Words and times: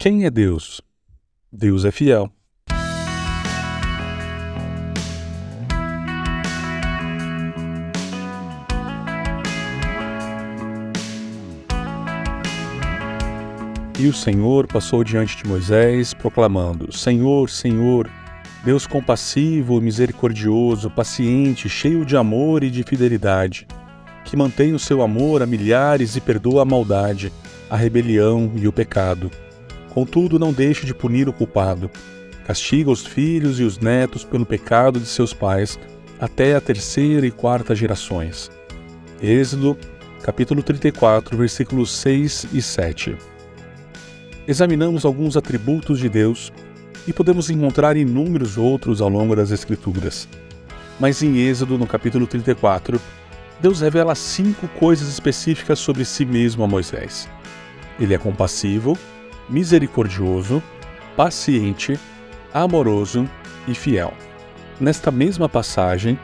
Quem 0.00 0.24
é 0.24 0.30
Deus? 0.30 0.80
Deus 1.52 1.84
é 1.84 1.90
fiel. 1.90 2.30
E 13.98 14.06
o 14.06 14.12
Senhor 14.12 14.68
passou 14.68 15.02
diante 15.02 15.36
de 15.36 15.48
Moisés, 15.48 16.14
proclamando: 16.14 16.96
Senhor, 16.96 17.50
Senhor, 17.50 18.08
Deus 18.64 18.86
compassivo, 18.86 19.80
misericordioso, 19.80 20.88
paciente, 20.88 21.68
cheio 21.68 22.04
de 22.04 22.16
amor 22.16 22.62
e 22.62 22.70
de 22.70 22.84
fidelidade, 22.84 23.66
que 24.24 24.36
mantém 24.36 24.72
o 24.72 24.78
seu 24.78 25.02
amor 25.02 25.42
a 25.42 25.46
milhares 25.46 26.14
e 26.14 26.20
perdoa 26.20 26.62
a 26.62 26.64
maldade, 26.64 27.32
a 27.68 27.76
rebelião 27.76 28.52
e 28.54 28.68
o 28.68 28.72
pecado. 28.72 29.28
Contudo, 29.98 30.38
não 30.38 30.52
deixa 30.52 30.86
de 30.86 30.94
punir 30.94 31.28
o 31.28 31.32
culpado. 31.32 31.90
Castiga 32.46 32.88
os 32.88 33.04
filhos 33.04 33.58
e 33.58 33.64
os 33.64 33.80
netos 33.80 34.22
pelo 34.22 34.46
pecado 34.46 35.00
de 35.00 35.06
seus 35.06 35.34
pais, 35.34 35.76
até 36.20 36.54
a 36.54 36.60
terceira 36.60 37.26
e 37.26 37.32
quarta 37.32 37.74
gerações. 37.74 38.48
Êxodo, 39.20 39.76
capítulo 40.22 40.62
34, 40.62 41.36
versículos 41.36 41.90
6 41.90 42.46
e 42.52 42.62
7 42.62 43.16
examinamos 44.46 45.04
alguns 45.04 45.36
atributos 45.36 45.98
de 45.98 46.08
Deus 46.08 46.52
e 47.04 47.12
podemos 47.12 47.50
encontrar 47.50 47.96
inúmeros 47.96 48.56
outros 48.56 49.02
ao 49.02 49.08
longo 49.08 49.34
das 49.34 49.50
Escrituras. 49.50 50.28
Mas 51.00 51.24
em 51.24 51.38
Êxodo, 51.38 51.76
no 51.76 51.88
capítulo 51.88 52.24
34, 52.24 53.00
Deus 53.60 53.80
revela 53.80 54.14
cinco 54.14 54.68
coisas 54.78 55.08
específicas 55.08 55.80
sobre 55.80 56.04
si 56.04 56.24
mesmo 56.24 56.62
a 56.62 56.68
Moisés. 56.68 57.28
Ele 57.98 58.14
é 58.14 58.18
compassivo, 58.18 58.96
misericordioso, 59.48 60.62
paciente, 61.16 61.98
amoroso 62.52 63.28
e 63.66 63.74
fiel. 63.74 64.12
Nesta 64.80 65.10
mesma 65.10 65.48
passagem, 65.48 66.18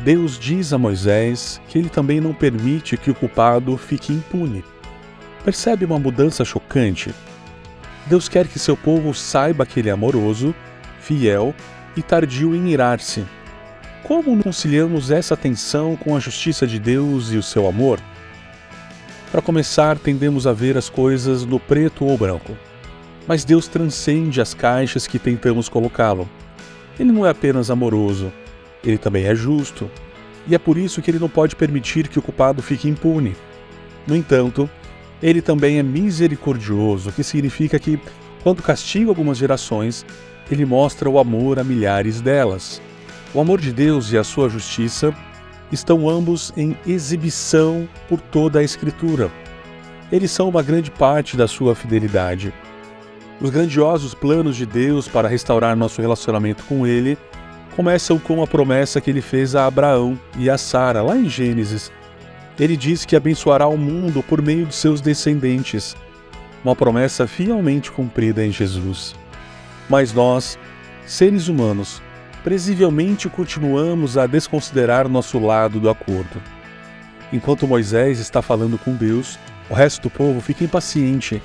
Deus 0.00 0.38
diz 0.38 0.72
a 0.72 0.78
Moisés 0.78 1.60
que 1.68 1.78
ele 1.78 1.88
também 1.88 2.20
não 2.20 2.32
permite 2.32 2.96
que 2.96 3.10
o 3.10 3.14
culpado 3.14 3.76
fique 3.76 4.12
impune. 4.12 4.64
Percebe 5.44 5.84
uma 5.84 5.98
mudança 5.98 6.44
chocante 6.44 7.14
Deus 8.06 8.28
quer 8.28 8.46
que 8.48 8.58
seu 8.58 8.76
povo 8.76 9.14
saiba 9.14 9.64
que 9.64 9.80
ele 9.80 9.88
é 9.88 9.92
amoroso, 9.92 10.54
fiel 11.00 11.54
e 11.96 12.02
tardio 12.02 12.54
em 12.54 12.70
irar-se. 12.70 13.24
Como 14.02 14.42
conciliamos 14.42 15.10
essa 15.10 15.36
tensão 15.36 15.96
com 15.96 16.16
a 16.16 16.20
justiça 16.20 16.66
de 16.66 16.78
Deus 16.78 17.32
e 17.32 17.36
o 17.36 17.42
seu 17.42 17.66
amor? 17.66 18.00
Para 19.32 19.40
começar, 19.40 19.98
tendemos 19.98 20.46
a 20.46 20.52
ver 20.52 20.76
as 20.76 20.90
coisas 20.90 21.42
no 21.42 21.58
preto 21.58 22.04
ou 22.04 22.18
branco. 22.18 22.54
Mas 23.26 23.46
Deus 23.46 23.66
transcende 23.66 24.42
as 24.42 24.52
caixas 24.52 25.06
que 25.06 25.18
tentamos 25.18 25.70
colocá-lo. 25.70 26.28
Ele 27.00 27.10
não 27.10 27.24
é 27.24 27.30
apenas 27.30 27.70
amoroso, 27.70 28.30
ele 28.84 28.98
também 28.98 29.24
é 29.24 29.34
justo. 29.34 29.90
E 30.46 30.54
é 30.54 30.58
por 30.58 30.76
isso 30.76 31.00
que 31.00 31.10
ele 31.10 31.18
não 31.18 31.30
pode 31.30 31.56
permitir 31.56 32.08
que 32.08 32.18
o 32.18 32.22
culpado 32.22 32.62
fique 32.62 32.90
impune. 32.90 33.34
No 34.06 34.14
entanto, 34.14 34.68
ele 35.22 35.40
também 35.40 35.78
é 35.78 35.82
misericordioso, 35.82 37.08
o 37.08 37.12
que 37.12 37.24
significa 37.24 37.78
que, 37.78 37.98
quando 38.42 38.62
castiga 38.62 39.08
algumas 39.08 39.38
gerações, 39.38 40.04
ele 40.50 40.66
mostra 40.66 41.08
o 41.08 41.18
amor 41.18 41.58
a 41.58 41.64
milhares 41.64 42.20
delas. 42.20 42.82
O 43.32 43.40
amor 43.40 43.62
de 43.62 43.72
Deus 43.72 44.12
e 44.12 44.18
a 44.18 44.24
sua 44.24 44.50
justiça 44.50 45.14
estão 45.72 46.08
ambos 46.08 46.52
em 46.56 46.76
exibição 46.86 47.88
por 48.08 48.20
toda 48.20 48.58
a 48.58 48.62
Escritura. 48.62 49.30
Eles 50.12 50.30
são 50.30 50.48
uma 50.48 50.62
grande 50.62 50.90
parte 50.90 51.36
da 51.36 51.48
sua 51.48 51.74
fidelidade. 51.74 52.52
Os 53.40 53.50
grandiosos 53.50 54.14
planos 54.14 54.56
de 54.56 54.66
Deus 54.66 55.08
para 55.08 55.28
restaurar 55.28 55.74
nosso 55.74 56.00
relacionamento 56.00 56.62
com 56.64 56.86
Ele 56.86 57.18
começam 57.74 58.18
com 58.18 58.42
a 58.42 58.46
promessa 58.46 59.00
que 59.00 59.10
ele 59.10 59.22
fez 59.22 59.56
a 59.56 59.66
Abraão 59.66 60.18
e 60.36 60.50
a 60.50 60.58
Sara, 60.58 61.02
lá 61.02 61.16
em 61.16 61.26
Gênesis 61.28 61.90
ele 62.58 62.76
diz 62.76 63.04
que 63.04 63.16
abençoará 63.16 63.66
o 63.66 63.78
mundo 63.78 64.22
por 64.22 64.42
meio 64.42 64.66
de 64.66 64.74
seus 64.74 65.00
descendentes, 65.00 65.96
uma 66.62 66.76
promessa 66.76 67.26
fielmente 67.26 67.90
cumprida 67.90 68.44
em 68.44 68.52
Jesus. 68.52 69.14
Mas 69.88 70.12
nós, 70.12 70.58
seres 71.06 71.48
humanos, 71.48 72.02
presivelmente 72.42 73.28
continuamos 73.28 74.18
a 74.18 74.26
desconsiderar 74.26 75.08
nosso 75.08 75.38
lado 75.38 75.78
do 75.78 75.88
acordo. 75.88 76.42
Enquanto 77.32 77.66
Moisés 77.66 78.18
está 78.18 78.42
falando 78.42 78.78
com 78.78 78.94
Deus, 78.94 79.38
o 79.70 79.74
resto 79.74 80.02
do 80.02 80.10
povo 80.10 80.40
fica 80.40 80.64
impaciente 80.64 81.42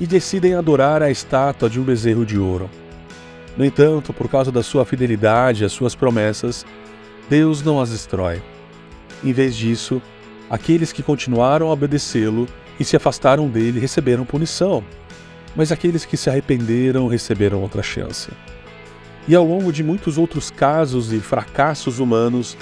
e 0.00 0.06
decidem 0.06 0.54
adorar 0.54 1.02
a 1.02 1.10
estátua 1.10 1.68
de 1.68 1.80
um 1.80 1.84
bezerro 1.84 2.24
de 2.24 2.38
ouro. 2.38 2.70
No 3.56 3.64
entanto, 3.64 4.12
por 4.12 4.28
causa 4.28 4.50
da 4.50 4.62
sua 4.62 4.84
fidelidade 4.84 5.64
às 5.64 5.72
suas 5.72 5.94
promessas, 5.94 6.64
Deus 7.28 7.62
não 7.62 7.80
as 7.80 7.90
destrói. 7.90 8.42
Em 9.22 9.32
vez 9.32 9.56
disso, 9.56 10.02
Aqueles 10.48 10.92
que 10.92 11.02
continuaram 11.02 11.68
a 11.68 11.72
obedecê-lo 11.72 12.46
e 12.78 12.84
se 12.84 12.96
afastaram 12.96 13.48
dele 13.48 13.80
receberam 13.80 14.24
punição, 14.24 14.84
mas 15.56 15.72
aqueles 15.72 16.04
que 16.04 16.16
se 16.16 16.28
arrependeram 16.28 17.06
receberam 17.06 17.62
outra 17.62 17.82
chance. 17.82 18.30
E 19.26 19.34
ao 19.34 19.44
longo 19.44 19.72
de 19.72 19.82
muitos 19.82 20.18
outros 20.18 20.50
casos 20.50 21.12
e 21.12 21.18
fracassos 21.20 21.98
humanos, 21.98 22.56